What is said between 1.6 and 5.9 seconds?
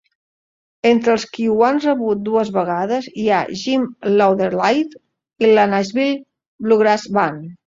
han rebut dues vegades hi ha Jim Lauderdale i la